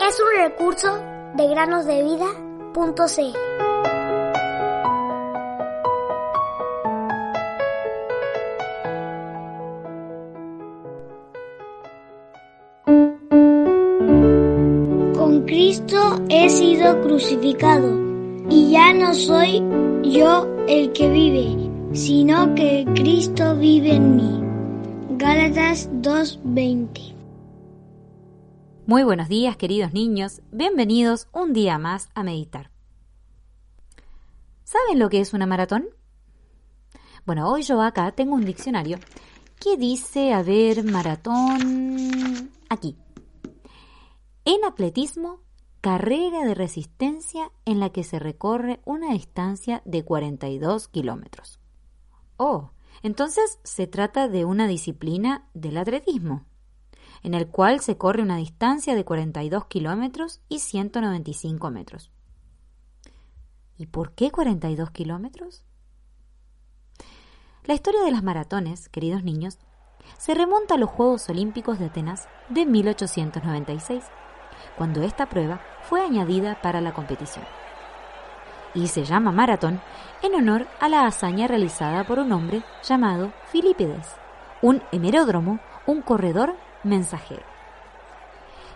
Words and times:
Es 0.00 0.20
un 0.20 0.42
recurso 0.42 0.98
de 1.34 1.48
granosdevida.cl. 1.48 2.78
Con 15.14 15.42
Cristo 15.46 16.22
he 16.28 16.48
sido 16.48 17.00
crucificado 17.02 17.98
y 18.48 18.70
ya 18.70 18.94
no 18.94 19.12
soy 19.12 19.62
yo 20.02 20.46
el 20.68 20.92
que 20.92 21.10
vive, 21.10 21.70
sino 21.92 22.54
que 22.54 22.86
Cristo 22.94 23.56
vive 23.56 23.92
en 23.92 24.16
mí. 24.16 24.42
Gálatas 25.18 25.90
2:20 25.92 27.17
Muy 28.88 29.02
buenos 29.02 29.28
días 29.28 29.58
queridos 29.58 29.92
niños, 29.92 30.40
bienvenidos 30.50 31.28
un 31.34 31.52
día 31.52 31.76
más 31.76 32.08
a 32.14 32.22
meditar. 32.22 32.70
¿Saben 34.64 34.98
lo 34.98 35.10
que 35.10 35.20
es 35.20 35.34
una 35.34 35.44
maratón? 35.44 35.90
Bueno, 37.26 37.50
hoy 37.50 37.64
yo 37.64 37.82
acá 37.82 38.12
tengo 38.12 38.34
un 38.34 38.46
diccionario 38.46 38.98
que 39.60 39.76
dice, 39.76 40.32
a 40.32 40.42
ver, 40.42 40.84
maratón, 40.84 42.50
aquí. 42.70 42.96
En 44.46 44.64
atletismo, 44.64 45.42
carrera 45.82 46.46
de 46.46 46.54
resistencia 46.54 47.52
en 47.66 47.80
la 47.80 47.90
que 47.90 48.04
se 48.04 48.18
recorre 48.18 48.80
una 48.86 49.12
distancia 49.12 49.82
de 49.84 50.02
42 50.02 50.88
kilómetros. 50.88 51.60
Oh, 52.38 52.70
entonces 53.02 53.58
se 53.64 53.86
trata 53.86 54.28
de 54.28 54.46
una 54.46 54.66
disciplina 54.66 55.46
del 55.52 55.76
atletismo, 55.76 56.46
en 57.22 57.34
el 57.34 57.48
cual 57.48 57.80
se 57.80 57.96
corre 57.96 58.22
una 58.22 58.36
distancia 58.36 58.94
de 58.94 59.04
42 59.04 59.66
kilómetros 59.66 60.40
y 60.48 60.60
195 60.60 61.70
metros. 61.70 62.10
¿Y 63.76 63.86
por 63.86 64.12
qué 64.12 64.30
42 64.30 64.90
kilómetros? 64.90 65.64
La 67.64 67.74
historia 67.74 68.02
de 68.02 68.10
las 68.10 68.22
maratones, 68.22 68.88
queridos 68.88 69.24
niños, 69.24 69.58
se 70.16 70.34
remonta 70.34 70.74
a 70.74 70.78
los 70.78 70.90
Juegos 70.90 71.28
Olímpicos 71.28 71.78
de 71.78 71.86
Atenas 71.86 72.28
de 72.48 72.66
1896, 72.66 74.04
cuando 74.76 75.02
esta 75.02 75.28
prueba 75.28 75.60
fue 75.82 76.00
añadida 76.00 76.60
para 76.62 76.80
la 76.80 76.94
competición 76.94 77.44
y 78.74 78.86
se 78.88 79.04
llama 79.04 79.32
maratón 79.32 79.80
en 80.22 80.34
honor 80.34 80.66
a 80.80 80.88
la 80.88 81.06
hazaña 81.06 81.46
realizada 81.46 82.04
por 82.04 82.18
un 82.18 82.32
hombre 82.32 82.62
llamado 82.82 83.32
Filipides, 83.46 84.06
un 84.62 84.82
hemeródromo, 84.92 85.60
un 85.86 86.02
corredor 86.02 86.54
mensajero. 86.84 87.42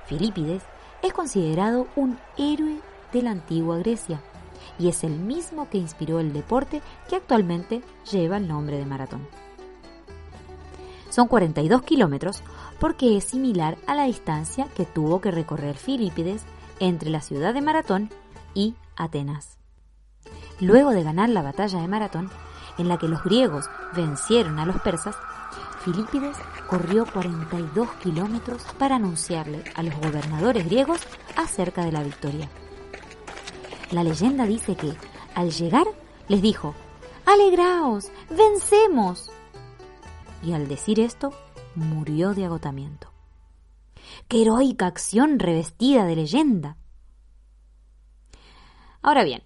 Filipides 0.07 0.63
es 1.03 1.13
considerado 1.13 1.87
un 1.97 2.19
héroe 2.37 2.81
de 3.13 3.23
la 3.23 3.31
antigua 3.31 3.79
Grecia 3.79 4.21
y 4.79 4.89
es 4.89 5.05
el 5.05 5.13
mismo 5.13 5.69
que 5.69 5.79
inspiró 5.79 6.21
el 6.21 6.33
deporte 6.33 6.83
que 7.09 7.17
actualmente 7.17 7.83
lleva 8.11 8.37
el 8.37 8.49
nombre 8.49 8.79
de 8.79 8.87
maratón. 8.87 9.27
Son 11.11 11.29
42 11.29 11.83
kilómetros 11.83 12.43
porque 12.81 13.17
es 13.17 13.25
similar 13.25 13.77
a 13.87 13.95
la 13.95 14.05
distancia 14.05 14.67
que 14.75 14.87
tuvo 14.87 15.21
que 15.21 15.31
recorrer 15.31 15.77
Filipides 15.77 16.43
entre 16.81 17.11
la 17.11 17.21
ciudad 17.21 17.53
de 17.53 17.61
Maratón 17.61 18.11
y 18.55 18.75
Atenas. 18.97 19.59
Luego 20.59 20.91
de 20.91 21.03
ganar 21.03 21.29
la 21.29 21.43
batalla 21.43 21.81
de 21.81 21.89
Maratón, 21.89 22.31
en 22.79 22.89
la 22.89 22.97
que 22.97 23.09
los 23.09 23.23
griegos 23.25 23.69
vencieron 23.95 24.59
a 24.59 24.65
los 24.65 24.81
persas, 24.81 25.17
Filipides 25.85 26.37
corrió 26.69 27.05
42 27.13 27.91
kilómetros 28.03 28.63
para 28.79 28.97
anunciarle 28.97 29.65
a 29.75 29.83
los 29.83 29.95
gobernadores 29.97 30.65
griegos 30.67 31.01
acerca 31.37 31.85
de 31.85 31.93
la 31.93 32.03
victoria. 32.03 32.49
La 33.91 34.05
leyenda 34.05 34.47
dice 34.47 34.77
que, 34.77 34.95
al 35.35 35.51
llegar, 35.51 35.87
les 36.29 36.41
dijo, 36.41 36.75
¡Alegraos! 37.27 38.11
¡Vencemos! 38.31 39.31
Y 40.43 40.53
al 40.53 40.69
decir 40.69 41.01
esto, 41.01 41.33
murió 41.75 42.33
de 42.35 42.45
agotamiento. 42.45 43.13
¡Qué 44.29 44.43
heroica 44.43 44.87
acción 44.87 45.39
revestida 45.39 46.05
de 46.05 46.17
leyenda! 46.17 46.77
Ahora 49.03 49.25
bien, 49.25 49.43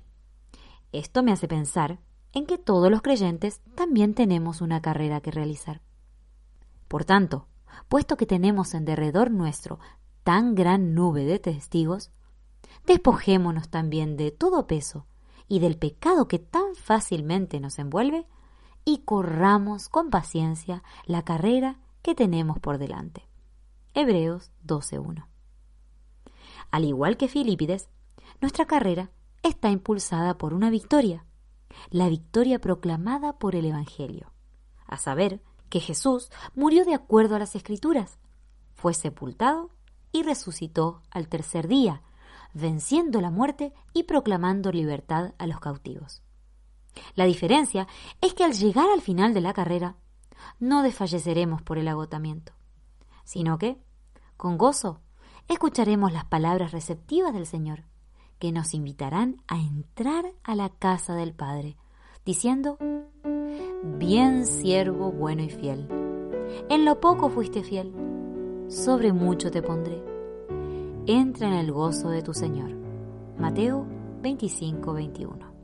esto 0.92 1.22
me 1.22 1.32
hace 1.32 1.48
pensar 1.48 1.98
en 2.32 2.46
que 2.46 2.58
todos 2.58 2.90
los 2.90 3.02
creyentes 3.02 3.62
también 3.74 4.14
tenemos 4.14 4.60
una 4.60 4.82
carrera 4.82 5.20
que 5.20 5.30
realizar. 5.30 5.80
Por 6.88 7.04
tanto, 7.04 7.48
puesto 7.88 8.16
que 8.16 8.26
tenemos 8.26 8.74
en 8.74 8.84
derredor 8.84 9.30
nuestro 9.30 9.78
tan 10.22 10.54
gran 10.54 10.94
nube 10.94 11.24
de 11.24 11.38
testigos, 11.38 12.10
despojémonos 12.86 13.68
también 13.68 14.16
de 14.16 14.30
todo 14.30 14.66
peso 14.66 15.06
y 15.48 15.60
del 15.60 15.78
pecado 15.78 16.28
que 16.28 16.38
tan 16.38 16.74
fácilmente 16.74 17.60
nos 17.60 17.78
envuelve 17.78 18.26
y 18.84 18.98
corramos 18.98 19.88
con 19.88 20.10
paciencia 20.10 20.82
la 21.04 21.22
carrera 21.22 21.78
que 22.02 22.14
tenemos 22.14 22.58
por 22.60 22.78
delante. 22.78 23.28
Hebreos 23.94 24.52
12.1. 24.64 25.26
Al 26.70 26.84
igual 26.84 27.16
que 27.16 27.28
Filipides, 27.28 27.88
nuestra 28.40 28.66
carrera 28.66 29.10
está 29.42 29.70
impulsada 29.70 30.36
por 30.38 30.54
una 30.54 30.70
victoria, 30.70 31.24
la 31.90 32.08
victoria 32.08 32.60
proclamada 32.60 33.38
por 33.38 33.54
el 33.54 33.64
Evangelio, 33.64 34.32
a 34.86 34.96
saber, 34.98 35.40
que 35.68 35.80
Jesús 35.80 36.30
murió 36.54 36.84
de 36.84 36.94
acuerdo 36.94 37.36
a 37.36 37.38
las 37.38 37.54
Escrituras, 37.54 38.18
fue 38.74 38.94
sepultado 38.94 39.70
y 40.12 40.22
resucitó 40.22 41.02
al 41.10 41.28
tercer 41.28 41.68
día, 41.68 42.02
venciendo 42.54 43.20
la 43.20 43.30
muerte 43.30 43.72
y 43.92 44.04
proclamando 44.04 44.72
libertad 44.72 45.34
a 45.38 45.46
los 45.46 45.60
cautivos. 45.60 46.22
La 47.14 47.24
diferencia 47.24 47.86
es 48.20 48.34
que 48.34 48.44
al 48.44 48.52
llegar 48.52 48.88
al 48.88 49.02
final 49.02 49.34
de 49.34 49.40
la 49.40 49.52
carrera, 49.52 49.96
no 50.58 50.82
desfalleceremos 50.82 51.62
por 51.62 51.78
el 51.78 51.88
agotamiento, 51.88 52.52
sino 53.24 53.58
que, 53.58 53.78
con 54.36 54.56
gozo, 54.58 55.00
escucharemos 55.48 56.12
las 56.12 56.24
palabras 56.24 56.72
receptivas 56.72 57.32
del 57.34 57.46
Señor 57.46 57.84
que 58.38 58.52
nos 58.52 58.74
invitarán 58.74 59.42
a 59.48 59.58
entrar 59.58 60.32
a 60.42 60.54
la 60.54 60.70
casa 60.70 61.14
del 61.14 61.32
Padre, 61.32 61.76
diciendo, 62.24 62.78
Bien 63.82 64.46
siervo 64.46 65.12
bueno 65.12 65.42
y 65.42 65.50
fiel, 65.50 65.86
en 66.68 66.84
lo 66.84 67.00
poco 67.00 67.28
fuiste 67.28 67.62
fiel, 67.62 67.92
sobre 68.68 69.12
mucho 69.12 69.50
te 69.50 69.62
pondré. 69.62 70.02
Entra 71.06 71.48
en 71.48 71.54
el 71.54 71.72
gozo 71.72 72.08
de 72.08 72.22
tu 72.22 72.34
Señor. 72.34 72.70
Mateo 73.38 73.86
25, 74.22 74.92
21. 74.92 75.55